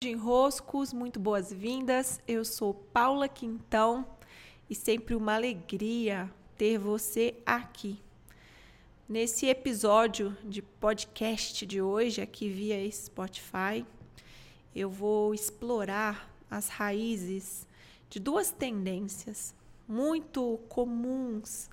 de 0.00 0.10
enroscos, 0.10 0.92
muito 0.92 1.18
boas-vindas. 1.18 2.20
Eu 2.28 2.44
sou 2.44 2.72
Paula 2.72 3.28
Quintão 3.28 4.06
e 4.70 4.74
sempre 4.74 5.12
uma 5.16 5.34
alegria 5.34 6.32
ter 6.56 6.78
você 6.78 7.34
aqui. 7.44 8.00
Nesse 9.08 9.46
episódio 9.46 10.36
de 10.44 10.62
podcast 10.62 11.66
de 11.66 11.82
hoje, 11.82 12.20
aqui 12.20 12.48
via 12.48 12.88
Spotify, 12.92 13.84
eu 14.72 14.88
vou 14.88 15.34
explorar 15.34 16.32
as 16.48 16.68
raízes 16.68 17.66
de 18.08 18.20
duas 18.20 18.52
tendências 18.52 19.52
muito 19.88 20.60
comuns 20.68 21.68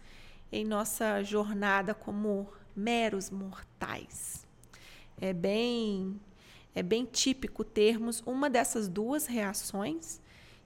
em 0.51 0.65
nossa 0.65 1.21
jornada 1.21 1.93
como 1.93 2.49
meros 2.75 3.29
mortais. 3.29 4.47
É 5.21 5.31
bem 5.31 6.19
é 6.75 6.83
bem 6.83 7.05
típico 7.05 7.63
termos 7.63 8.21
uma 8.25 8.49
dessas 8.49 8.89
duas 8.89 9.25
reações 9.25 10.21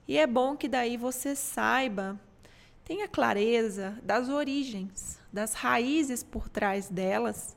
e 0.08 0.18
é 0.18 0.26
bom 0.26 0.56
que 0.56 0.66
daí 0.66 0.96
você 0.96 1.36
saiba, 1.36 2.20
tenha 2.84 3.06
clareza 3.06 3.96
das 4.02 4.28
origens, 4.28 5.20
das 5.32 5.54
raízes 5.54 6.24
por 6.24 6.48
trás 6.48 6.88
delas, 6.88 7.56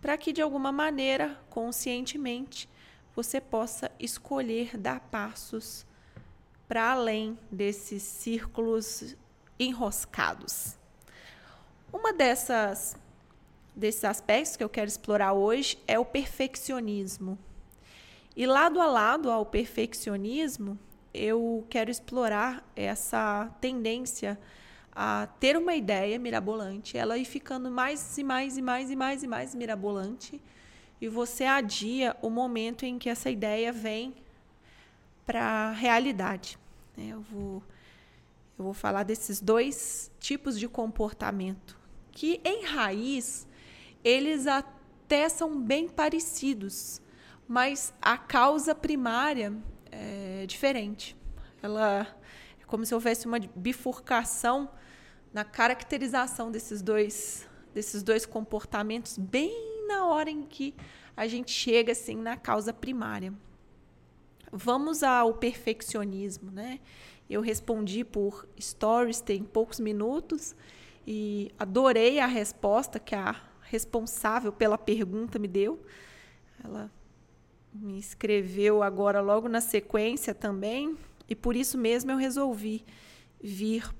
para 0.00 0.18
que 0.18 0.32
de 0.32 0.42
alguma 0.42 0.72
maneira, 0.72 1.40
conscientemente, 1.48 2.68
você 3.14 3.40
possa 3.40 3.88
escolher 4.00 4.76
dar 4.76 4.98
passos 4.98 5.86
para 6.66 6.90
além 6.90 7.38
desses 7.52 8.02
círculos 8.02 9.14
enroscados. 9.60 10.76
Uma 11.92 12.12
dessas 12.12 12.96
desses 13.76 14.04
aspectos 14.04 14.56
que 14.56 14.64
eu 14.64 14.68
quero 14.68 14.88
explorar 14.88 15.34
hoje 15.34 15.78
é 15.86 15.98
o 15.98 16.04
perfeccionismo. 16.04 17.38
E 18.34 18.46
lado 18.46 18.80
a 18.80 18.86
lado 18.86 19.30
ao 19.30 19.44
perfeccionismo, 19.44 20.78
eu 21.12 21.66
quero 21.68 21.90
explorar 21.90 22.66
essa 22.74 23.50
tendência 23.60 24.38
a 24.94 25.28
ter 25.38 25.56
uma 25.56 25.74
ideia 25.74 26.18
mirabolante, 26.18 26.96
ela 26.96 27.18
ir 27.18 27.26
ficando 27.26 27.70
mais 27.70 28.16
e 28.16 28.24
mais 28.24 28.56
e 28.56 28.62
mais 28.62 28.90
e 28.90 28.96
mais 28.96 29.22
e 29.22 29.26
mais 29.26 29.54
mirabolante, 29.54 30.40
e 31.00 31.08
você 31.08 31.44
adia 31.44 32.16
o 32.22 32.30
momento 32.30 32.86
em 32.86 32.98
que 32.98 33.10
essa 33.10 33.30
ideia 33.30 33.72
vem 33.72 34.14
para 35.26 35.42
a 35.42 35.72
realidade. 35.72 36.58
Né? 36.96 37.08
Eu 37.08 37.20
vou, 37.20 37.62
eu 38.58 38.64
vou 38.64 38.74
falar 38.74 39.02
desses 39.02 39.40
dois 39.40 40.10
tipos 40.18 40.58
de 40.58 40.68
comportamento, 40.68 41.78
que 42.10 42.40
em 42.44 42.64
raiz 42.64 43.46
eles 44.02 44.46
até 44.46 45.28
são 45.28 45.60
bem 45.60 45.86
parecidos, 45.86 47.01
mas 47.46 47.92
a 48.00 48.16
causa 48.16 48.74
primária 48.74 49.52
é 49.90 50.46
diferente. 50.46 51.16
Ela 51.62 52.06
é 52.60 52.64
como 52.66 52.84
se 52.84 52.94
houvesse 52.94 53.26
uma 53.26 53.38
bifurcação 53.54 54.68
na 55.32 55.44
caracterização 55.44 56.50
desses 56.50 56.82
dois 56.82 57.48
desses 57.74 58.02
dois 58.02 58.26
comportamentos 58.26 59.16
bem 59.16 59.86
na 59.88 60.04
hora 60.04 60.30
em 60.30 60.42
que 60.42 60.74
a 61.16 61.26
gente 61.26 61.50
chega 61.50 61.92
assim 61.92 62.16
na 62.16 62.36
causa 62.36 62.72
primária. 62.72 63.32
Vamos 64.50 65.02
ao 65.02 65.34
perfeccionismo, 65.34 66.50
né? 66.50 66.80
Eu 67.28 67.40
respondi 67.40 68.04
por 68.04 68.46
stories 68.60 69.20
tem 69.20 69.42
poucos 69.42 69.80
minutos 69.80 70.54
e 71.06 71.50
adorei 71.58 72.18
a 72.18 72.26
resposta 72.26 72.98
que 72.98 73.14
a 73.14 73.34
responsável 73.62 74.52
pela 74.52 74.76
pergunta 74.76 75.38
me 75.38 75.48
deu. 75.48 75.82
Ela 76.62 76.90
me 77.72 77.98
escreveu 77.98 78.82
agora 78.82 79.20
logo 79.20 79.48
na 79.48 79.60
sequência 79.60 80.34
também, 80.34 80.96
e 81.28 81.34
por 81.34 81.56
isso 81.56 81.78
mesmo 81.78 82.10
eu 82.10 82.16
resolvi 82.16 82.84
vir 83.40 83.92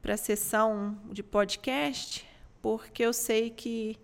para 0.00 0.14
a 0.14 0.16
sessão 0.16 0.98
de 1.12 1.22
podcast, 1.22 2.26
porque 2.62 3.04
eu 3.04 3.12
sei 3.12 3.50
que 3.50 3.98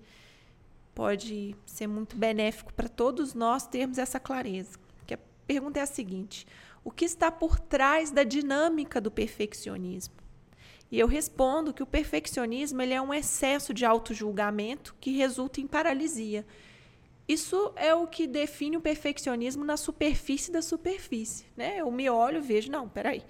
pode 0.94 1.56
ser 1.64 1.86
muito 1.86 2.16
benéfico 2.16 2.72
para 2.72 2.88
todos 2.88 3.34
nós 3.34 3.66
termos 3.66 3.98
essa 3.98 4.20
clareza. 4.20 4.78
Que 5.06 5.14
a 5.14 5.18
pergunta 5.46 5.78
é 5.78 5.82
a 5.82 5.86
seguinte: 5.86 6.46
o 6.84 6.90
que 6.90 7.04
está 7.04 7.30
por 7.30 7.58
trás 7.58 8.10
da 8.10 8.22
dinâmica 8.22 9.00
do 9.00 9.10
perfeccionismo? 9.10 10.14
E 10.90 10.98
eu 10.98 11.06
respondo 11.06 11.74
que 11.74 11.82
o 11.82 11.86
perfeccionismo 11.86 12.80
ele 12.80 12.94
é 12.94 13.02
um 13.02 13.12
excesso 13.12 13.74
de 13.74 13.84
autojulgamento 13.84 14.94
que 15.00 15.16
resulta 15.16 15.60
em 15.60 15.66
paralisia 15.66 16.46
isso 17.28 17.72
é 17.74 17.94
o 17.94 18.06
que 18.06 18.26
define 18.26 18.76
o 18.76 18.80
perfeccionismo 18.80 19.64
na 19.64 19.76
superfície 19.76 20.52
da 20.52 20.62
superfície, 20.62 21.44
né? 21.56 21.78
Eu 21.78 21.90
me 21.90 22.08
olho 22.08 22.38
e 22.38 22.40
vejo, 22.40 22.70
não, 22.70 22.88
peraí, 22.88 23.22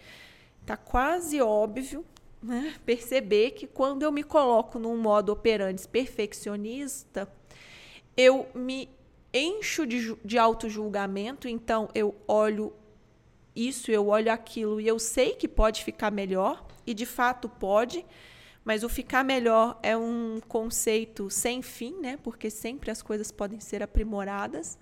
tá 0.66 0.76
quase 0.76 1.40
óbvio, 1.40 2.04
né? 2.42 2.74
Perceber 2.84 3.52
que 3.52 3.66
quando 3.66 4.02
eu 4.02 4.12
me 4.12 4.22
coloco 4.22 4.78
num 4.78 4.96
modo 4.96 5.32
operante 5.32 5.88
perfeccionista, 5.88 7.26
eu 8.16 8.46
me 8.54 8.88
encho 9.32 9.86
de, 9.86 10.14
de 10.24 10.38
auto-julgamento, 10.38 11.48
então 11.48 11.88
eu 11.94 12.14
olho 12.26 12.72
isso, 13.54 13.90
eu 13.90 14.08
olho 14.08 14.30
aquilo 14.30 14.80
e 14.80 14.86
eu 14.86 14.98
sei 14.98 15.34
que 15.34 15.48
pode 15.48 15.82
ficar 15.82 16.10
melhor, 16.10 16.66
e 16.86 16.92
de 16.92 17.06
fato 17.06 17.48
pode, 17.48 18.04
mas 18.66 18.82
o 18.82 18.88
ficar 18.88 19.22
melhor 19.22 19.78
é 19.80 19.96
um 19.96 20.40
conceito 20.48 21.30
sem 21.30 21.62
fim, 21.62 22.00
né? 22.00 22.16
Porque 22.16 22.50
sempre 22.50 22.90
as 22.90 23.00
coisas 23.00 23.30
podem 23.30 23.60
ser 23.60 23.80
aprimoradas. 23.80 24.76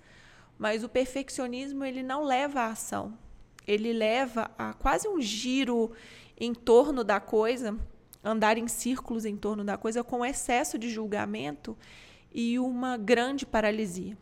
Mas 0.57 0.83
o 0.83 0.89
perfeccionismo 0.89 1.85
ele 1.85 2.01
não 2.01 2.23
leva 2.23 2.61
à 2.61 2.69
ação. 2.69 3.15
Ele 3.67 3.93
leva 3.93 4.49
a 4.57 4.73
quase 4.73 5.07
um 5.07 5.21
giro 5.21 5.91
em 6.35 6.51
torno 6.51 7.03
da 7.03 7.19
coisa, 7.19 7.77
andar 8.23 8.57
em 8.57 8.67
círculos 8.67 9.23
em 9.23 9.37
torno 9.37 9.63
da 9.63 9.77
coisa 9.77 10.03
com 10.03 10.25
excesso 10.25 10.79
de 10.79 10.89
julgamento 10.89 11.77
e 12.33 12.57
uma 12.57 12.97
grande 12.97 13.45
paralisia. 13.45 14.17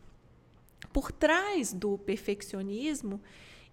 Por 0.91 1.09
trás 1.09 1.71
do 1.71 1.97
perfeccionismo 1.99 3.21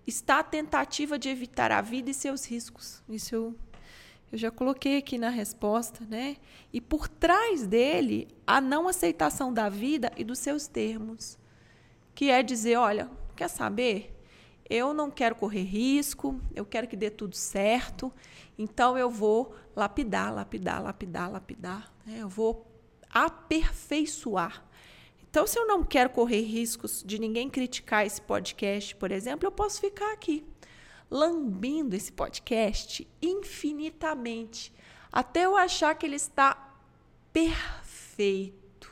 está 0.07 0.39
a 0.39 0.45
tentativa 0.45 1.19
de 1.19 1.29
evitar 1.29 1.73
a 1.73 1.81
vida 1.81 2.11
e 2.11 2.15
seus 2.15 2.47
riscos. 2.47 3.03
Isso 3.09 3.35
eu 3.35 3.57
eu 4.33 4.39
já 4.39 4.51
coloquei 4.51 4.97
aqui 4.97 5.19
na 5.19 5.29
resposta, 5.29 6.05
né? 6.09 6.37
E 6.73 6.81
por 6.81 7.09
trás 7.09 7.67
dele, 7.67 8.29
a 8.47 8.61
não 8.61 8.87
aceitação 8.87 9.53
da 9.53 9.69
vida 9.69 10.13
e 10.17 10.23
dos 10.23 10.39
seus 10.39 10.69
termos. 10.69 11.37
Que 12.15 12.31
é 12.31 12.43
dizer: 12.43 12.77
olha, 12.77 13.11
quer 13.35 13.49
saber? 13.49 14.17
Eu 14.69 14.95
não 14.95 15.11
quero 15.11 15.35
correr 15.35 15.65
risco, 15.65 16.41
eu 16.55 16.65
quero 16.65 16.87
que 16.87 16.95
dê 16.97 17.11
tudo 17.11 17.35
certo, 17.35 18.13
então 18.57 18.97
eu 18.97 19.11
vou 19.11 19.53
lapidar, 19.75 20.33
lapidar, 20.33 20.81
lapidar, 20.81 21.29
lapidar. 21.29 21.93
Né? 22.07 22.19
Eu 22.21 22.29
vou 22.29 22.71
aperfeiçoar. 23.13 24.65
Então, 25.29 25.45
se 25.45 25.59
eu 25.59 25.67
não 25.67 25.83
quero 25.83 26.11
correr 26.11 26.43
riscos 26.43 27.03
de 27.05 27.19
ninguém 27.19 27.51
criticar 27.51 28.07
esse 28.07 28.23
podcast, 28.23 28.95
por 28.95 29.11
exemplo, 29.11 29.45
eu 29.45 29.53
posso 29.53 29.81
ficar 29.81 30.13
aqui 30.13 30.45
lambendo 31.11 31.97
esse 31.97 32.13
podcast 32.13 33.07
infinitamente, 33.21 34.73
até 35.11 35.45
eu 35.45 35.57
achar 35.57 35.95
que 35.95 36.07
ele 36.07 36.17
está 36.17 36.75
perfeito 37.33 38.91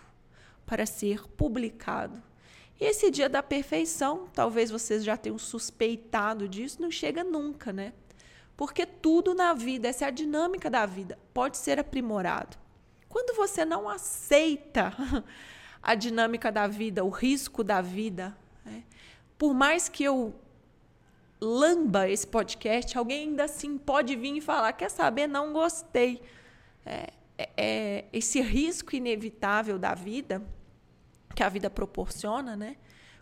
para 0.67 0.85
ser 0.85 1.27
publicado. 1.29 2.21
E 2.81 2.85
esse 2.85 3.11
dia 3.11 3.29
da 3.29 3.43
perfeição, 3.43 4.29
talvez 4.33 4.71
vocês 4.71 5.05
já 5.05 5.17
tenham 5.17 5.39
suspeitado 5.39 6.49
disso, 6.49 6.83
não 6.83 6.91
chega 6.91 7.25
nunca, 7.25 7.73
né? 7.73 7.93
Porque 8.57 8.85
tudo 8.85 9.35
na 9.35 9.53
vida, 9.53 9.89
essa 9.89 10.05
é 10.05 10.09
a 10.09 10.11
dinâmica 10.13 10.69
da 10.69 10.85
vida, 10.85 11.19
pode 11.33 11.57
ser 11.57 11.79
aprimorado. 11.79 12.57
Quando 13.09 13.37
você 13.37 13.65
não 13.65 13.89
aceita 13.89 14.93
a 15.83 15.95
dinâmica 15.95 16.53
da 16.53 16.67
vida, 16.67 17.05
o 17.05 17.09
risco 17.09 17.65
da 17.65 17.81
vida, 17.81 18.37
né? 18.65 18.85
por 19.39 19.55
mais 19.55 19.89
que 19.89 20.05
eu 20.05 20.35
lamba 21.41 22.09
esse 22.09 22.27
podcast, 22.27 22.97
alguém 22.97 23.29
ainda 23.29 23.45
assim 23.45 23.79
pode 23.79 24.17
vir 24.17 24.37
e 24.37 24.41
falar: 24.41 24.73
quer 24.73 24.91
saber, 24.91 25.27
não 25.27 25.53
gostei. 25.53 26.23
É, 26.85 27.13
é, 27.37 27.51
é, 27.57 28.05
esse 28.13 28.41
risco 28.41 28.97
inevitável 28.97 29.79
da 29.79 29.95
vida, 29.95 30.43
que 31.35 31.43
a 31.43 31.49
vida 31.49 31.71
proporciona, 31.71 32.57
né? 32.57 32.77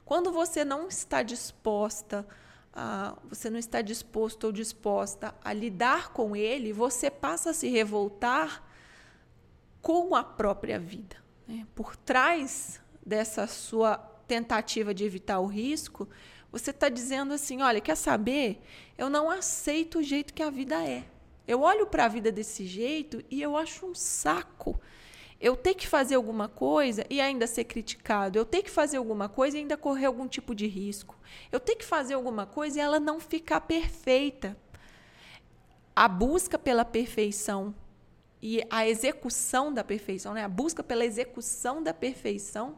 Quando 0.04 0.32
você 0.32 0.64
não 0.64 0.88
está 0.88 1.22
disposta, 1.22 2.26
a, 2.72 3.16
você 3.28 3.50
não 3.50 3.58
está 3.58 3.82
disposto 3.82 4.44
ou 4.44 4.52
disposta 4.52 5.34
a 5.44 5.52
lidar 5.52 6.12
com 6.12 6.34
ele, 6.34 6.72
você 6.72 7.10
passa 7.10 7.50
a 7.50 7.54
se 7.54 7.68
revoltar 7.68 8.62
com 9.82 10.14
a 10.14 10.24
própria 10.24 10.78
vida. 10.78 11.16
Né? 11.46 11.66
Por 11.74 11.96
trás 11.96 12.80
dessa 13.04 13.46
sua 13.46 13.96
tentativa 14.26 14.94
de 14.94 15.04
evitar 15.04 15.38
o 15.40 15.46
risco, 15.46 16.08
você 16.58 16.70
está 16.70 16.88
dizendo 16.88 17.32
assim: 17.34 17.62
olha, 17.62 17.80
quer 17.80 17.96
saber? 17.96 18.60
Eu 18.96 19.10
não 19.10 19.30
aceito 19.30 19.98
o 19.98 20.02
jeito 20.02 20.32
que 20.32 20.42
a 20.42 20.50
vida 20.50 20.82
é. 20.82 21.04
Eu 21.46 21.60
olho 21.60 21.86
para 21.86 22.06
a 22.06 22.08
vida 22.08 22.32
desse 22.32 22.66
jeito 22.66 23.22
e 23.30 23.40
eu 23.40 23.56
acho 23.56 23.86
um 23.86 23.94
saco. 23.94 24.80
eu 25.38 25.54
ter 25.54 25.74
que 25.74 25.86
fazer 25.86 26.14
alguma 26.14 26.48
coisa 26.48 27.04
e 27.10 27.20
ainda 27.20 27.46
ser 27.46 27.64
criticado, 27.64 28.38
eu 28.38 28.44
ter 28.44 28.62
que 28.62 28.70
fazer 28.70 28.96
alguma 28.96 29.28
coisa 29.28 29.56
e 29.56 29.60
ainda 29.60 29.76
correr 29.76 30.06
algum 30.06 30.26
tipo 30.26 30.54
de 30.54 30.66
risco, 30.66 31.14
eu 31.52 31.60
ter 31.60 31.76
que 31.76 31.84
fazer 31.84 32.14
alguma 32.14 32.46
coisa 32.46 32.78
e 32.78 32.80
ela 32.80 32.98
não 32.98 33.20
ficar 33.20 33.60
perfeita. 33.60 34.56
A 35.94 36.08
busca 36.08 36.58
pela 36.58 36.84
perfeição 36.84 37.74
e 38.40 38.62
a 38.70 38.86
execução 38.86 39.72
da 39.72 39.84
perfeição, 39.84 40.32
né? 40.32 40.44
a 40.44 40.48
busca 40.48 40.82
pela 40.82 41.04
execução 41.04 41.82
da 41.82 41.92
perfeição, 41.92 42.76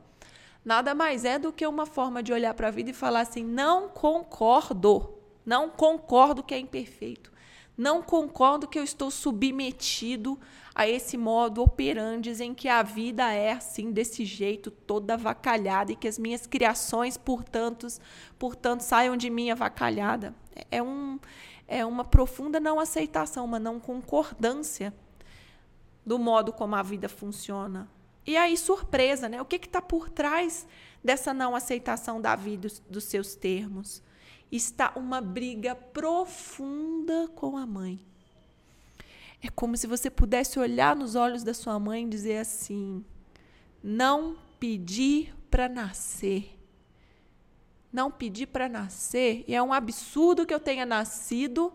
nada 0.64 0.94
mais 0.94 1.25
é 1.25 1.38
do 1.38 1.52
que 1.52 1.66
uma 1.66 1.87
forma 1.87 2.22
de 2.22 2.32
olhar 2.32 2.55
para 2.55 2.69
a 2.69 2.70
vida 2.70 2.90
e 2.90 2.94
falar 2.94 3.20
assim: 3.20 3.44
não 3.44 3.88
concordo, 3.88 5.14
não 5.44 5.69
concordo 5.69 6.43
que 6.43 6.55
é 6.55 6.58
imperfeito, 6.58 7.32
não 7.76 8.02
concordo 8.02 8.66
que 8.66 8.78
eu 8.78 8.82
estou 8.82 9.10
submetido 9.10 10.38
a 10.75 10.87
esse 10.87 11.16
modo 11.16 11.60
operandes 11.60 12.40
em 12.40 12.55
que 12.55 12.69
a 12.69 12.84
vida 12.84 13.32
é 13.32 13.50
assim, 13.50 13.90
desse 13.90 14.25
jeito, 14.25 14.70
toda 14.70 15.14
avacalhada, 15.14 15.90
e 15.90 15.96
que 15.96 16.06
as 16.06 16.19
minhas 16.19 16.46
criações, 16.46 17.16
portanto, 17.16 17.87
portanto 18.38 18.82
saiam 18.82 19.16
de 19.16 19.28
mim 19.28 19.50
avacalhada. 19.50 20.32
É, 20.70 20.81
um, 20.81 21.19
é 21.66 21.84
uma 21.84 22.04
profunda 22.04 22.61
não 22.61 22.78
aceitação, 22.78 23.44
uma 23.44 23.58
não 23.58 23.81
concordância 23.81 24.94
do 26.06 26.19
modo 26.19 26.52
como 26.52 26.76
a 26.76 26.82
vida 26.82 27.08
funciona. 27.08 27.88
E 28.28 28.36
aí, 28.36 28.58
surpresa, 28.58 29.26
né? 29.26 29.40
O 29.40 29.44
que 29.46 29.56
está 29.56 29.80
por 29.80 30.10
trás 30.10 30.66
dessa 31.02 31.32
não 31.32 31.56
aceitação 31.56 32.20
da 32.20 32.36
vida, 32.36 32.69
dos, 32.86 33.04
seus 33.04 33.34
termos? 33.34 34.02
Está 34.52 34.92
uma 34.96 35.19
briga 35.19 35.75
profunda 35.75 37.26
com 37.28 37.56
a 37.56 37.64
mãe. 37.64 37.98
É 39.40 39.48
como 39.48 39.78
se 39.78 39.86
você 39.86 40.10
pudesse 40.10 40.58
olhar 40.58 40.94
nos 40.94 41.14
olhos 41.14 41.42
da 41.42 41.54
sua 41.54 41.78
mãe 41.78 42.04
e 42.04 42.10
dizer 42.10 42.36
assim: 42.36 43.02
não 43.82 44.36
pedir 44.60 45.34
para 45.50 45.66
nascer. 45.66 46.54
Não 47.90 48.10
pedir 48.10 48.48
para 48.48 48.69
nascer, 48.69 49.42
e 49.48 49.54
é 49.54 49.62
um 49.62 49.72
absurdo 49.72 50.44
que 50.44 50.52
eu 50.52 50.60
tenha 50.60 50.84
nascido 50.84 51.72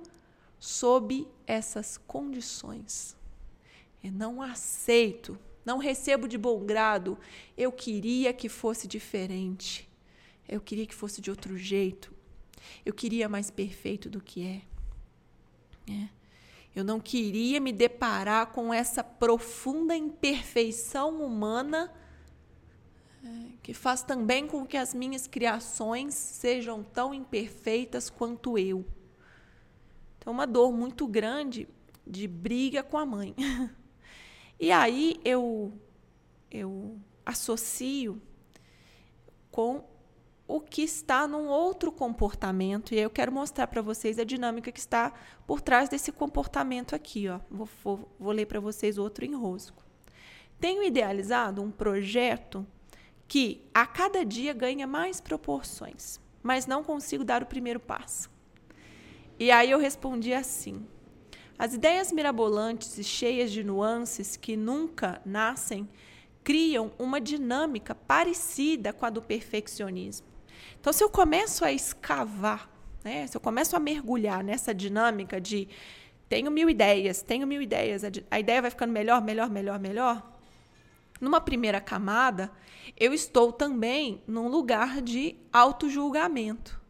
sob 0.59 1.27
essas 1.47 1.97
condições. 1.97 3.17
Eu 4.03 4.11
não 4.11 4.39
aceito, 4.39 5.35
não 5.65 5.77
recebo 5.77 6.27
de 6.27 6.37
bom 6.37 6.63
grado. 6.65 7.17
Eu 7.57 7.71
queria 7.71 8.33
que 8.33 8.49
fosse 8.49 8.87
diferente. 8.87 9.89
Eu 10.47 10.59
queria 10.59 10.85
que 10.85 10.95
fosse 10.95 11.21
de 11.21 11.29
outro 11.29 11.57
jeito. 11.57 12.13
Eu 12.85 12.93
queria 12.93 13.29
mais 13.29 13.49
perfeito 13.49 14.09
do 14.09 14.21
que 14.21 14.45
é. 14.45 14.61
é. 15.91 16.09
Eu 16.75 16.83
não 16.83 16.99
queria 16.99 17.59
me 17.59 17.71
deparar 17.71 18.47
com 18.47 18.73
essa 18.73 19.03
profunda 19.03 19.95
imperfeição 19.95 21.23
humana 21.23 21.91
é, 23.23 23.27
que 23.61 23.73
faz 23.73 24.03
também 24.03 24.47
com 24.47 24.65
que 24.65 24.75
as 24.75 24.93
minhas 24.93 25.27
criações 25.27 26.13
sejam 26.13 26.83
tão 26.83 27.13
imperfeitas 27.13 28.09
quanto 28.09 28.57
eu. 28.57 28.85
Então, 30.17 30.33
uma 30.33 30.45
dor 30.45 30.73
muito 30.73 31.07
grande 31.07 31.67
de 32.05 32.27
briga 32.27 32.83
com 32.83 32.97
a 32.97 33.05
mãe. 33.05 33.33
e 34.59 34.71
aí 34.71 35.19
eu, 35.23 35.73
eu 36.49 36.97
associo 37.25 38.21
com 39.51 39.83
o 40.47 40.59
que 40.59 40.81
está 40.81 41.27
num 41.27 41.47
outro 41.47 41.91
comportamento. 41.91 42.93
E 42.93 42.99
eu 42.99 43.09
quero 43.09 43.31
mostrar 43.31 43.67
para 43.67 43.81
vocês 43.81 44.19
a 44.19 44.23
dinâmica 44.23 44.71
que 44.71 44.79
está 44.79 45.13
por 45.47 45.61
trás 45.61 45.89
desse 45.89 46.11
comportamento 46.11 46.95
aqui. 46.95 47.27
Ó. 47.29 47.39
Vou, 47.49 47.69
vou, 47.83 48.15
vou 48.19 48.31
ler 48.31 48.45
para 48.45 48.59
vocês 48.59 48.97
outro 48.97 49.25
enrosco. 49.25 49.83
Tenho 50.59 50.83
idealizado 50.83 51.61
um 51.61 51.71
projeto 51.71 52.65
que 53.27 53.61
a 53.73 53.85
cada 53.85 54.23
dia 54.23 54.53
ganha 54.53 54.85
mais 54.85 55.19
proporções, 55.19 56.19
mas 56.41 56.67
não 56.67 56.83
consigo 56.83 57.23
dar 57.23 57.41
o 57.41 57.45
primeiro 57.45 57.79
passo. 57.79 58.29
E 59.39 59.49
aí 59.49 59.71
eu 59.71 59.79
respondi 59.79 60.33
assim: 60.33 60.85
as 61.57 61.73
ideias 61.73 62.11
mirabolantes 62.11 62.97
e 62.97 63.03
cheias 63.03 63.51
de 63.51 63.63
nuances 63.63 64.35
que 64.35 64.57
nunca 64.57 65.21
nascem 65.25 65.87
criam 66.43 66.91
uma 66.99 67.21
dinâmica 67.21 67.95
parecida 67.95 68.91
com 68.91 69.05
a 69.05 69.09
do 69.09 69.21
perfeccionismo. 69.21 70.27
Então, 70.79 70.91
se 70.91 71.03
eu 71.03 71.09
começo 71.09 71.63
a 71.63 71.71
escavar, 71.71 72.69
né, 73.03 73.27
se 73.27 73.37
eu 73.37 73.41
começo 73.41 73.75
a 73.75 73.79
mergulhar 73.79 74.43
nessa 74.43 74.73
dinâmica 74.73 75.39
de 75.39 75.67
tenho 76.27 76.51
mil 76.51 76.69
ideias, 76.69 77.21
tenho 77.21 77.47
mil 77.47 77.61
ideias, 77.61 78.01
a 78.29 78.39
ideia 78.39 78.61
vai 78.61 78.71
ficando 78.71 78.91
melhor, 78.91 79.21
melhor, 79.21 79.49
melhor, 79.49 79.79
melhor. 79.79 80.33
Numa 81.21 81.39
primeira 81.39 81.79
camada, 81.79 82.51
eu 82.99 83.13
estou 83.13 83.53
também 83.53 84.21
num 84.27 84.47
lugar 84.49 85.01
de 85.01 85.37
auto-julgamento. 85.53 86.82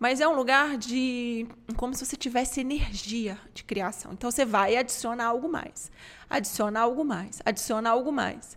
Mas 0.00 0.18
é 0.18 0.26
um 0.26 0.34
lugar 0.34 0.78
de. 0.78 1.46
como 1.76 1.94
se 1.94 2.06
você 2.06 2.16
tivesse 2.16 2.58
energia 2.58 3.38
de 3.52 3.62
criação. 3.62 4.14
Então 4.14 4.30
você 4.30 4.46
vai 4.46 4.74
adicionar 4.74 5.26
algo 5.26 5.46
mais, 5.46 5.92
adicionar 6.28 6.80
algo 6.80 7.04
mais, 7.04 7.42
adicionar 7.44 7.90
algo 7.90 8.10
mais. 8.10 8.56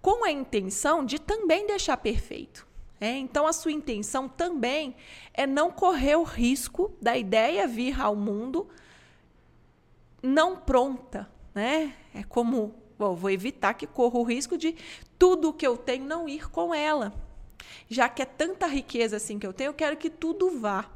Com 0.00 0.24
a 0.24 0.30
intenção 0.30 1.04
de 1.04 1.18
também 1.18 1.66
deixar 1.66 1.96
perfeito. 1.96 2.64
É, 3.00 3.10
então, 3.16 3.46
a 3.46 3.52
sua 3.52 3.72
intenção 3.72 4.26
também 4.26 4.96
é 5.34 5.46
não 5.46 5.70
correr 5.70 6.16
o 6.16 6.22
risco 6.22 6.96
da 7.02 7.16
ideia 7.16 7.66
vir 7.66 8.00
ao 8.00 8.14
mundo 8.14 8.68
não 10.22 10.56
pronta. 10.56 11.28
Né? 11.52 11.94
É 12.14 12.22
como, 12.22 12.74
bom, 12.96 13.14
vou 13.14 13.28
evitar 13.28 13.74
que 13.74 13.86
corra 13.86 14.18
o 14.18 14.22
risco 14.22 14.56
de 14.56 14.76
tudo 15.18 15.52
que 15.52 15.66
eu 15.66 15.76
tenho 15.76 16.06
não 16.06 16.28
ir 16.28 16.48
com 16.48 16.72
ela. 16.72 17.12
Já 17.88 18.08
que 18.08 18.22
é 18.22 18.24
tanta 18.24 18.66
riqueza 18.66 19.16
assim 19.16 19.38
que 19.38 19.46
eu 19.46 19.52
tenho, 19.52 19.68
eu 19.68 19.74
quero 19.74 19.96
que 19.96 20.10
tudo 20.10 20.58
vá. 20.58 20.90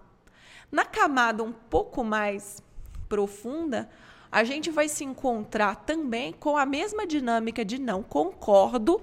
Na 0.70 0.84
camada 0.84 1.42
um 1.42 1.52
pouco 1.52 2.04
mais 2.04 2.62
profunda, 3.08 3.88
a 4.30 4.44
gente 4.44 4.70
vai 4.70 4.88
se 4.88 5.02
encontrar 5.04 5.74
também 5.84 6.32
com 6.32 6.56
a 6.56 6.64
mesma 6.64 7.06
dinâmica 7.06 7.64
de 7.64 7.78
não 7.78 8.02
concordo, 8.02 9.02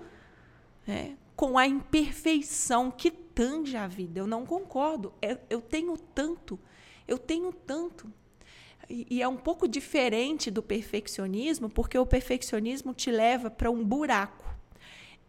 né? 0.85 1.17
com 1.35 1.57
a 1.57 1.67
imperfeição 1.67 2.89
que 2.89 3.11
tange 3.11 3.77
a 3.77 3.87
vida. 3.87 4.19
Eu 4.19 4.25
não 4.25 4.45
concordo. 4.45 5.13
É, 5.21 5.37
eu 5.49 5.61
tenho 5.61 5.95
tanto, 5.97 6.57
eu 7.07 7.17
tenho 7.17 7.51
tanto. 7.51 8.11
E, 8.89 9.05
e 9.09 9.21
é 9.21 9.27
um 9.27 9.37
pouco 9.37 9.67
diferente 9.67 10.49
do 10.49 10.63
perfeccionismo, 10.63 11.69
porque 11.69 11.97
o 11.97 12.05
perfeccionismo 12.05 12.93
te 12.93 13.11
leva 13.11 13.51
para 13.51 13.69
um 13.69 13.83
buraco. 13.83 14.45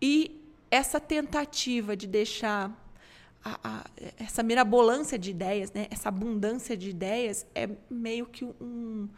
E 0.00 0.37
essa 0.70 1.00
tentativa 1.00 1.96
de 1.96 2.06
deixar 2.06 2.70
a, 3.44 3.58
a, 3.62 3.84
essa 4.18 4.42
mirabolância 4.42 5.18
de 5.18 5.30
ideias, 5.30 5.72
né? 5.72 5.86
essa 5.90 6.08
abundância 6.08 6.76
de 6.76 6.90
ideias, 6.90 7.46
é 7.54 7.68
meio 7.90 8.26
que 8.26 8.44
um, 8.44 9.08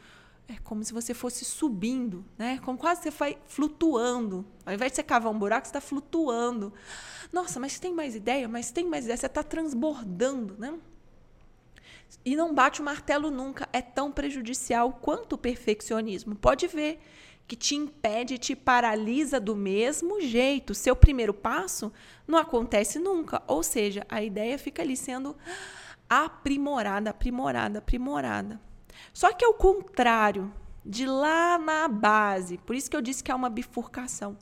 é 0.49 0.57
como 0.64 0.83
se 0.83 0.92
você 0.92 1.14
fosse 1.14 1.45
subindo, 1.45 2.25
né? 2.37 2.59
Como 2.64 2.76
quase 2.76 3.02
você 3.02 3.11
vai 3.11 3.38
flutuando. 3.47 4.45
Ao 4.66 4.75
invés 4.75 4.90
de 4.90 4.97
você 4.97 5.02
cavar 5.04 5.33
um 5.33 5.38
buraco, 5.38 5.64
você 5.66 5.71
está 5.71 5.80
flutuando. 5.80 6.73
Nossa, 7.33 7.61
mas 7.61 7.78
tem 7.78 7.95
mais 7.95 8.16
ideia? 8.16 8.49
Mas 8.49 8.73
tem 8.73 8.85
mais 8.85 9.04
ideia? 9.04 9.16
Você 9.16 9.26
está 9.26 9.45
transbordando, 9.45 10.57
né? 10.59 10.76
E 12.25 12.35
não 12.35 12.52
bate 12.52 12.80
o 12.80 12.85
martelo 12.85 13.30
nunca. 13.30 13.69
É 13.73 13.80
tão 13.80 14.11
prejudicial 14.11 14.92
quanto 15.00 15.35
o 15.35 15.38
perfeccionismo. 15.38 16.35
Pode 16.35 16.66
ver 16.66 17.00
que 17.50 17.57
te 17.57 17.75
impede, 17.75 18.38
te 18.38 18.54
paralisa 18.54 19.40
do 19.40 19.57
mesmo 19.57 20.21
jeito. 20.21 20.73
Seu 20.73 20.95
primeiro 20.95 21.35
passo 21.35 21.92
não 22.25 22.38
acontece 22.38 23.00
nunca. 23.00 23.42
Ou 23.49 23.61
seja, 23.64 24.07
a 24.09 24.23
ideia 24.23 24.57
fica 24.57 24.83
ali 24.83 24.97
sendo 24.97 25.37
aprimorada, 26.09 27.11
aprimorada, 27.11 27.80
aprimorada. 27.80 28.61
Só 29.12 29.33
que 29.33 29.45
ao 29.45 29.52
contrário 29.52 30.54
de 30.87 31.04
lá 31.07 31.59
na 31.59 31.88
base, 31.88 32.57
por 32.59 32.76
isso 32.76 32.88
que 32.88 32.97
eu 32.97 33.02
disse 33.02 33.25
que 33.25 33.33
é 33.33 33.35
uma 33.35 33.50
bifurcação. 33.50 34.38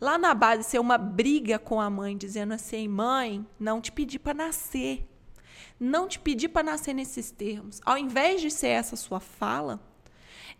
Lá 0.00 0.18
na 0.18 0.34
base 0.34 0.64
ser 0.64 0.80
uma 0.80 0.98
briga 0.98 1.60
com 1.60 1.80
a 1.80 1.88
mãe, 1.88 2.16
dizendo 2.16 2.54
assim: 2.54 2.88
mãe, 2.88 3.46
não 3.56 3.80
te 3.80 3.92
pedi 3.92 4.18
para 4.18 4.34
nascer. 4.34 5.08
Não 5.78 6.08
te 6.08 6.18
pedi 6.18 6.48
para 6.48 6.64
nascer 6.64 6.92
nesses 6.92 7.30
termos. 7.30 7.80
Ao 7.86 7.96
invés 7.96 8.40
de 8.40 8.50
ser 8.50 8.70
essa 8.70 8.96
sua 8.96 9.20
fala, 9.20 9.80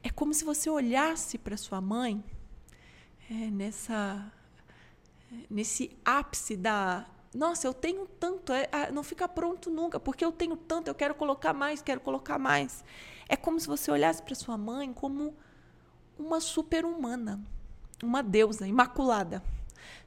é 0.02 0.10
como 0.10 0.32
se 0.32 0.44
você 0.44 0.70
olhasse 0.70 1.38
para 1.38 1.56
sua 1.56 1.80
mãe 1.80 2.22
é, 3.30 3.34
nessa 3.50 4.32
nesse 5.50 5.96
ápice 6.04 6.56
da 6.56 7.06
nossa, 7.34 7.66
eu 7.66 7.74
tenho 7.74 8.06
tanto, 8.18 8.52
é, 8.52 8.90
não 8.90 9.02
fica 9.02 9.28
pronto 9.28 9.70
nunca, 9.70 10.00
porque 10.00 10.24
eu 10.24 10.32
tenho 10.32 10.56
tanto, 10.56 10.88
eu 10.88 10.94
quero 10.94 11.14
colocar 11.14 11.52
mais, 11.52 11.82
quero 11.82 12.00
colocar 12.00 12.38
mais. 12.38 12.82
É 13.28 13.36
como 13.36 13.60
se 13.60 13.66
você 13.66 13.90
olhasse 13.90 14.22
para 14.22 14.34
sua 14.34 14.56
mãe 14.56 14.92
como 14.94 15.36
uma 16.18 16.40
super-humana, 16.40 17.40
uma 18.02 18.22
deusa 18.22 18.66
imaculada. 18.66 19.42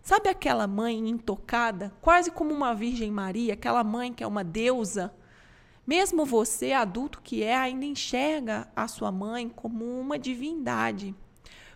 Sabe 0.01 0.29
aquela 0.29 0.65
mãe 0.65 0.97
intocada, 0.97 1.93
quase 2.01 2.31
como 2.31 2.51
uma 2.53 2.73
Virgem 2.73 3.11
Maria, 3.11 3.53
aquela 3.53 3.83
mãe 3.83 4.11
que 4.11 4.23
é 4.23 4.27
uma 4.27 4.43
deusa? 4.43 5.13
Mesmo 5.85 6.25
você, 6.25 6.73
adulto 6.73 7.21
que 7.21 7.43
é, 7.43 7.55
ainda 7.55 7.85
enxerga 7.85 8.67
a 8.75 8.87
sua 8.87 9.11
mãe 9.11 9.49
como 9.49 9.99
uma 9.99 10.17
divindade, 10.17 11.15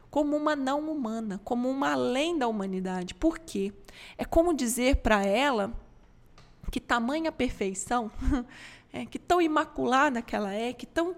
como 0.10 0.38
uma 0.38 0.56
não 0.56 0.90
humana, 0.92 1.42
como 1.44 1.70
uma 1.70 1.92
além 1.92 2.38
da 2.38 2.48
humanidade. 2.48 3.14
Por 3.14 3.40
quê? 3.40 3.74
É 4.18 4.24
como 4.24 4.54
dizer 4.54 4.98
para 4.98 5.26
ela 5.26 5.74
que 6.72 6.80
tamanha 6.80 7.32
perfeição, 7.32 8.12
é, 8.94 9.06
que 9.06 9.20
tão 9.20 9.42
imaculada 9.42 10.22
que 10.22 10.36
ela 10.36 10.54
é, 10.54 10.72
que 10.72 10.86
tão 10.86 11.16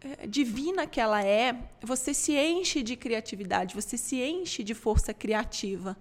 é, 0.00 0.26
divina 0.26 0.86
que 0.86 1.00
ela 1.00 1.24
é, 1.24 1.68
você 1.82 2.12
se 2.12 2.36
enche 2.36 2.82
de 2.82 2.96
criatividade, 2.96 3.74
você 3.74 3.96
se 3.96 4.22
enche 4.22 4.64
de 4.64 4.74
força 4.74 5.14
criativa. 5.14 5.96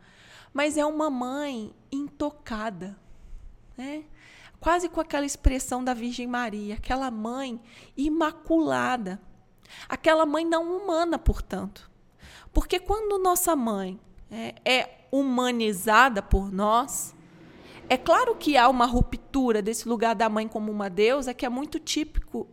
Mas 0.53 0.77
é 0.77 0.85
uma 0.85 1.09
mãe 1.09 1.73
intocada, 1.91 2.97
né? 3.77 4.03
Quase 4.63 4.87
com 4.87 5.01
aquela 5.01 5.25
expressão 5.25 5.83
da 5.83 5.93
Virgem 5.93 6.25
Maria, 6.25 6.75
aquela 6.75 7.11
mãe 7.11 7.59
imaculada, 7.97 9.21
aquela 9.89 10.25
mãe 10.25 10.45
não 10.45 10.77
humana, 10.77 11.19
portanto. 11.19 11.91
Porque 12.53 12.79
quando 12.79 13.21
nossa 13.21 13.57
mãe 13.57 13.99
é, 14.31 14.55
é 14.63 15.07
humanizada 15.11 16.21
por 16.21 16.49
nós, 16.49 17.13
é 17.89 17.97
claro 17.97 18.37
que 18.37 18.55
há 18.55 18.69
uma 18.69 18.85
ruptura 18.85 19.61
desse 19.61 19.85
lugar 19.85 20.15
da 20.15 20.29
mãe 20.29 20.47
como 20.47 20.71
uma 20.71 20.89
deusa, 20.89 21.33
que 21.33 21.45
é 21.45 21.49
muito 21.49 21.77
típico 21.77 22.47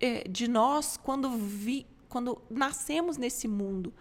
é, 0.00 0.26
de 0.26 0.48
nós 0.48 0.96
quando, 0.96 1.28
vi, 1.28 1.86
quando 2.08 2.40
nascemos 2.48 3.18
nesse 3.18 3.46
mundo. 3.46 3.92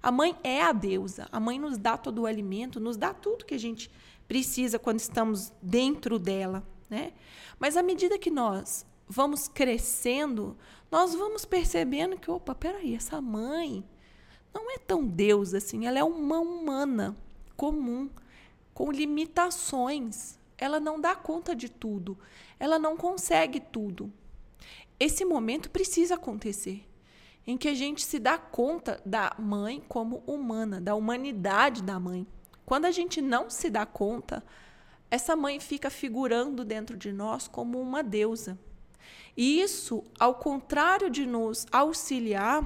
A 0.00 0.12
mãe 0.12 0.36
é 0.44 0.62
a 0.62 0.70
deusa, 0.70 1.28
a 1.32 1.40
mãe 1.40 1.58
nos 1.58 1.78
dá 1.78 1.96
todo 1.96 2.22
o 2.22 2.26
alimento, 2.26 2.78
nos 2.78 2.96
dá 2.96 3.12
tudo 3.12 3.44
que 3.44 3.54
a 3.54 3.58
gente 3.58 3.90
precisa 4.28 4.78
quando 4.78 5.00
estamos 5.00 5.52
dentro 5.60 6.16
dela. 6.16 6.62
Né? 6.88 7.12
Mas 7.58 7.76
à 7.76 7.82
medida 7.82 8.18
que 8.18 8.30
nós 8.30 8.86
vamos 9.06 9.48
crescendo, 9.48 10.56
nós 10.90 11.14
vamos 11.14 11.44
percebendo 11.44 12.18
que, 12.18 12.30
opa, 12.30 12.54
peraí, 12.54 12.94
essa 12.94 13.20
mãe 13.20 13.84
não 14.52 14.70
é 14.70 14.78
tão 14.78 15.06
deusa 15.06 15.58
assim, 15.58 15.86
ela 15.86 15.98
é 15.98 16.04
uma 16.04 16.38
humana 16.38 17.16
comum, 17.56 18.08
com 18.72 18.90
limitações. 18.92 20.38
Ela 20.56 20.80
não 20.80 21.00
dá 21.00 21.14
conta 21.14 21.54
de 21.54 21.68
tudo, 21.68 22.18
ela 22.58 22.78
não 22.78 22.96
consegue 22.96 23.60
tudo. 23.60 24.12
Esse 24.98 25.24
momento 25.24 25.70
precisa 25.70 26.14
acontecer 26.14 26.84
em 27.46 27.56
que 27.56 27.68
a 27.68 27.74
gente 27.74 28.04
se 28.04 28.18
dá 28.18 28.36
conta 28.36 29.00
da 29.06 29.34
mãe 29.38 29.82
como 29.88 30.22
humana, 30.26 30.80
da 30.80 30.94
humanidade 30.94 31.82
da 31.82 31.98
mãe. 31.98 32.26
Quando 32.66 32.84
a 32.84 32.90
gente 32.90 33.22
não 33.22 33.48
se 33.48 33.70
dá 33.70 33.86
conta, 33.86 34.44
essa 35.10 35.34
mãe 35.34 35.58
fica 35.58 35.90
figurando 35.90 36.64
dentro 36.64 36.96
de 36.96 37.12
nós 37.12 37.48
como 37.48 37.80
uma 37.80 38.02
deusa. 38.02 38.58
E 39.36 39.60
isso, 39.60 40.04
ao 40.18 40.34
contrário 40.34 41.08
de 41.08 41.24
nos 41.24 41.66
auxiliar, 41.70 42.62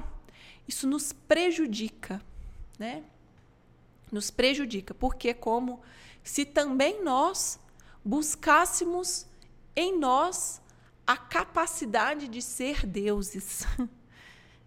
isso 0.67 0.87
nos 0.87 1.13
prejudica, 1.13 2.21
né? 2.79 3.03
Nos 4.11 4.31
prejudica, 4.31 4.93
porque 4.93 5.29
é 5.29 5.33
como 5.33 5.81
se 6.23 6.45
também 6.45 7.03
nós 7.03 7.59
buscássemos 8.03 9.25
em 9.75 9.97
nós 9.97 10.61
a 11.05 11.17
capacidade 11.17 12.27
de 12.27 12.41
ser 12.41 12.85
deuses. 12.85 13.65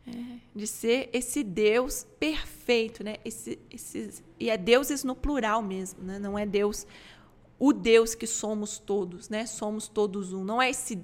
É, 0.08 0.38
de 0.54 0.68
ser 0.68 1.10
esse 1.12 1.42
Deus 1.42 2.06
perfeito, 2.20 3.02
né? 3.02 3.16
Esse, 3.24 3.58
esse, 3.68 4.22
e 4.38 4.48
é 4.48 4.56
deuses 4.56 5.02
no 5.02 5.16
plural 5.16 5.60
mesmo, 5.60 6.00
né? 6.00 6.16
Não 6.16 6.38
é 6.38 6.46
Deus, 6.46 6.86
o 7.58 7.72
Deus 7.72 8.14
que 8.14 8.26
somos 8.26 8.78
todos, 8.78 9.28
né? 9.28 9.46
Somos 9.46 9.88
todos 9.88 10.32
um. 10.32 10.44
Não 10.44 10.60
é 10.60 10.70
esse 10.70 11.02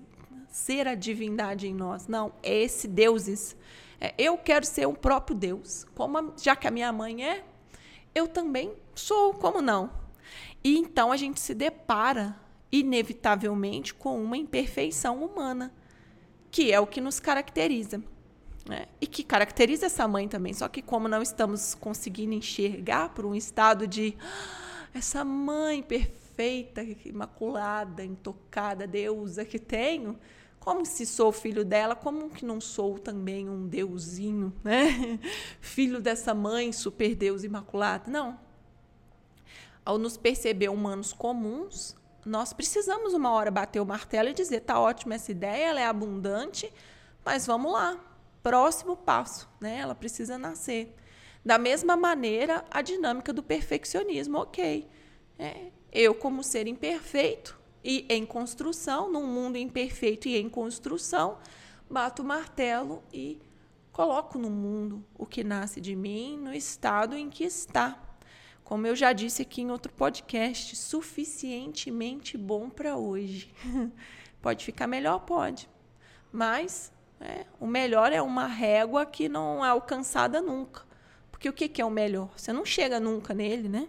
ser 0.48 0.86
a 0.86 0.94
divindade 0.94 1.66
em 1.66 1.74
nós, 1.74 2.06
não. 2.06 2.32
É 2.42 2.62
esse 2.62 2.86
deuses. 2.86 3.56
É, 4.00 4.14
eu 4.18 4.36
quero 4.36 4.66
ser 4.66 4.86
o 4.86 4.92
próprio 4.92 5.36
Deus. 5.36 5.86
Como 5.94 6.18
a, 6.18 6.32
já 6.36 6.54
que 6.54 6.68
a 6.68 6.70
minha 6.70 6.92
mãe 6.92 7.24
é, 7.24 7.44
eu 8.14 8.28
também 8.28 8.74
sou. 8.94 9.34
Como 9.34 9.62
não? 9.62 9.90
E 10.62 10.76
então 10.76 11.10
a 11.10 11.16
gente 11.16 11.40
se 11.40 11.54
depara 11.54 12.36
inevitavelmente 12.70 13.92
com 13.92 14.22
uma 14.22 14.36
imperfeição 14.36 15.24
humana, 15.24 15.72
que 16.50 16.72
é 16.72 16.78
o 16.78 16.86
que 16.86 17.00
nos 17.00 17.18
caracteriza. 17.18 18.02
Né? 18.66 18.86
E 19.00 19.06
que 19.06 19.24
caracteriza 19.24 19.86
essa 19.86 20.06
mãe 20.06 20.28
também. 20.28 20.54
Só 20.54 20.68
que, 20.68 20.80
como 20.80 21.08
não 21.08 21.20
estamos 21.20 21.74
conseguindo 21.74 22.34
enxergar 22.34 23.08
por 23.10 23.24
um 23.26 23.34
estado 23.34 23.86
de 23.86 24.16
ah, 24.20 24.86
essa 24.94 25.24
mãe 25.24 25.82
perfeita, 26.32 26.82
imaculada, 27.04 28.04
intocada, 28.04 28.86
deusa 28.86 29.44
que 29.44 29.58
tenho, 29.58 30.18
como 30.58 30.84
se 30.86 31.04
sou 31.04 31.32
filho 31.32 31.64
dela, 31.64 31.94
como 31.94 32.30
que 32.30 32.44
não 32.44 32.60
sou 32.60 32.98
também 32.98 33.48
um 33.48 33.66
deusinho, 33.66 34.52
né? 34.64 35.18
filho 35.60 36.00
dessa 36.00 36.34
mãe 36.34 36.72
super 36.72 37.14
deus 37.14 37.44
imaculada? 37.44 38.10
Não. 38.10 38.38
Ao 39.84 39.98
nos 39.98 40.16
perceber 40.16 40.68
humanos 40.68 41.12
comuns, 41.12 41.96
nós 42.24 42.52
precisamos 42.52 43.12
uma 43.12 43.30
hora 43.32 43.50
bater 43.50 43.80
o 43.80 43.86
martelo 43.86 44.28
e 44.28 44.34
dizer: 44.34 44.60
tá 44.60 44.78
ótima 44.78 45.14
essa 45.14 45.32
ideia, 45.32 45.70
ela 45.70 45.80
é 45.80 45.86
abundante, 45.86 46.72
mas 47.24 47.46
vamos 47.46 47.72
lá, 47.72 47.98
próximo 48.42 48.96
passo, 48.96 49.48
né? 49.60 49.78
Ela 49.78 49.94
precisa 49.94 50.38
nascer. 50.38 50.96
Da 51.44 51.58
mesma 51.58 51.96
maneira, 51.96 52.64
a 52.70 52.80
dinâmica 52.80 53.32
do 53.32 53.42
perfeccionismo, 53.42 54.38
ok. 54.38 54.88
É, 55.36 55.72
eu, 55.92 56.14
como 56.14 56.42
ser 56.42 56.66
imperfeito 56.66 57.60
e 57.84 58.06
em 58.08 58.24
construção, 58.24 59.10
num 59.10 59.26
mundo 59.26 59.58
imperfeito 59.58 60.28
e 60.28 60.36
em 60.36 60.48
construção, 60.48 61.38
bato 61.90 62.22
o 62.22 62.24
martelo 62.24 63.02
e 63.12 63.38
coloco 63.92 64.38
no 64.38 64.48
mundo 64.48 65.04
o 65.18 65.26
que 65.26 65.44
nasce 65.44 65.80
de 65.80 65.94
mim 65.94 66.38
no 66.38 66.54
estado 66.54 67.14
em 67.14 67.28
que 67.28 67.44
está. 67.44 68.00
Como 68.64 68.86
eu 68.86 68.96
já 68.96 69.12
disse 69.12 69.42
aqui 69.42 69.60
em 69.60 69.70
outro 69.70 69.92
podcast, 69.92 70.74
suficientemente 70.76 72.38
bom 72.38 72.70
para 72.70 72.96
hoje. 72.96 73.52
pode 74.40 74.64
ficar 74.64 74.86
melhor? 74.86 75.18
Pode. 75.20 75.68
Mas 76.32 76.90
é, 77.20 77.44
o 77.60 77.66
melhor 77.66 78.12
é 78.12 78.22
uma 78.22 78.46
régua 78.46 79.04
que 79.04 79.28
não 79.28 79.62
é 79.62 79.68
alcançada 79.68 80.40
nunca. 80.40 80.84
Porque 81.30 81.48
o 81.48 81.52
que, 81.52 81.68
que 81.68 81.82
é 81.82 81.84
o 81.84 81.90
melhor? 81.90 82.30
Você 82.36 82.52
não 82.52 82.64
chega 82.64 82.98
nunca 82.98 83.34
nele, 83.34 83.68
né? 83.68 83.88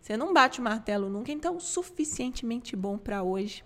Você 0.00 0.16
não 0.16 0.32
bate 0.32 0.60
o 0.60 0.62
martelo 0.62 1.08
nunca, 1.08 1.32
então 1.32 1.58
suficientemente 1.60 2.74
bom 2.74 2.96
para 2.96 3.22
hoje. 3.22 3.64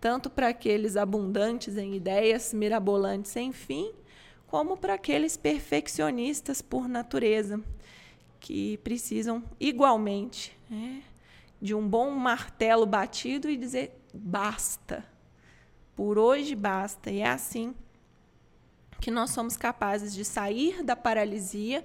Tanto 0.00 0.30
para 0.30 0.48
aqueles 0.48 0.96
abundantes 0.96 1.76
em 1.76 1.94
ideias 1.94 2.52
mirabolantes 2.52 3.30
sem 3.30 3.52
fim, 3.52 3.92
como 4.46 4.76
para 4.76 4.94
aqueles 4.94 5.36
perfeccionistas 5.36 6.62
por 6.62 6.88
natureza, 6.88 7.60
que 8.40 8.78
precisam 8.78 9.42
igualmente 9.58 10.56
né, 10.70 11.02
de 11.60 11.74
um 11.74 11.86
bom 11.86 12.10
martelo 12.10 12.86
batido 12.86 13.50
e 13.50 13.56
dizer 13.56 13.98
basta. 14.14 15.04
Por 15.94 16.18
hoje 16.18 16.54
basta. 16.54 17.10
E 17.10 17.18
é 17.18 17.28
assim 17.28 17.74
que 19.00 19.10
nós 19.10 19.30
somos 19.30 19.56
capazes 19.56 20.14
de 20.14 20.24
sair 20.24 20.82
da 20.82 20.96
paralisia 20.96 21.84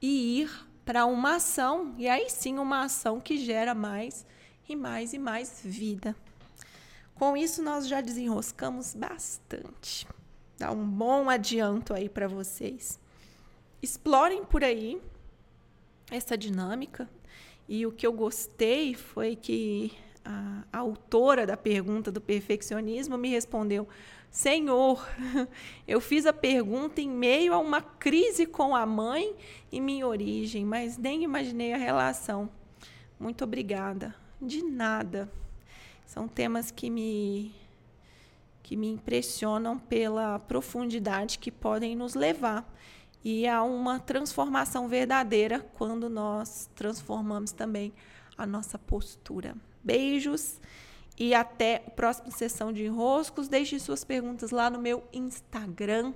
e 0.00 0.40
ir 0.40 0.69
para 0.90 1.06
uma 1.06 1.36
ação, 1.36 1.94
e 1.96 2.08
aí 2.08 2.28
sim 2.28 2.58
uma 2.58 2.82
ação 2.82 3.20
que 3.20 3.38
gera 3.38 3.76
mais 3.76 4.26
e 4.68 4.74
mais 4.74 5.12
e 5.12 5.20
mais 5.20 5.60
vida. 5.62 6.16
Com 7.14 7.36
isso, 7.36 7.62
nós 7.62 7.86
já 7.86 8.00
desenroscamos 8.00 8.96
bastante. 8.96 10.04
Dá 10.58 10.72
um 10.72 10.84
bom 10.84 11.30
adianto 11.30 11.94
aí 11.94 12.08
para 12.08 12.26
vocês. 12.26 12.98
Explorem 13.80 14.44
por 14.44 14.64
aí 14.64 15.00
essa 16.10 16.36
dinâmica. 16.36 17.08
E 17.68 17.86
o 17.86 17.92
que 17.92 18.04
eu 18.04 18.12
gostei 18.12 18.92
foi 18.92 19.36
que 19.36 19.96
a, 20.24 20.64
a 20.72 20.78
autora 20.78 21.46
da 21.46 21.56
pergunta 21.56 22.10
do 22.10 22.20
perfeccionismo 22.20 23.16
me 23.16 23.28
respondeu: 23.28 23.88
Senhor, 24.30 25.04
eu 25.88 26.00
fiz 26.00 26.24
a 26.24 26.32
pergunta 26.32 27.00
em 27.00 27.08
meio 27.10 27.52
a 27.52 27.58
uma 27.58 27.82
crise 27.82 28.46
com 28.46 28.76
a 28.76 28.86
mãe 28.86 29.34
e 29.72 29.80
minha 29.80 30.06
origem, 30.06 30.64
mas 30.64 30.96
nem 30.96 31.24
imaginei 31.24 31.72
a 31.72 31.76
relação. 31.76 32.48
Muito 33.18 33.42
obrigada. 33.42 34.14
De 34.40 34.62
nada. 34.62 35.30
São 36.06 36.26
temas 36.28 36.70
que 36.70 36.88
me 36.88 37.54
que 38.62 38.76
me 38.76 38.88
impressionam 38.88 39.76
pela 39.76 40.38
profundidade 40.38 41.40
que 41.40 41.50
podem 41.50 41.96
nos 41.96 42.14
levar 42.14 42.64
e 43.24 43.46
há 43.48 43.64
uma 43.64 43.98
transformação 43.98 44.86
verdadeira 44.86 45.58
quando 45.74 46.08
nós 46.08 46.70
transformamos 46.76 47.50
também 47.50 47.92
a 48.38 48.46
nossa 48.46 48.78
postura. 48.78 49.56
Beijos 49.82 50.60
e 51.18 51.34
até 51.34 51.82
a 51.86 51.90
próxima 51.90 52.30
sessão 52.30 52.72
de 52.72 52.84
enroscos. 52.84 53.48
Deixe 53.48 53.78
suas 53.78 54.04
perguntas 54.04 54.50
lá 54.50 54.70
no 54.70 54.80
meu 54.80 55.02
Instagram 55.12 56.14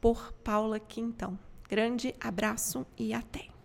por 0.00 0.32
Paula 0.44 0.78
Quintão. 0.78 1.38
Grande 1.68 2.14
abraço 2.20 2.86
e 2.96 3.12
até! 3.12 3.55